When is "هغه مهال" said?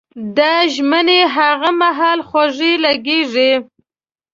1.35-2.19